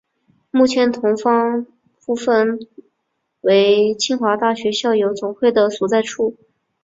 [0.49, 1.63] 目前同方
[2.03, 2.33] 部作
[3.41, 6.35] 为清华大学校友总会的所在处。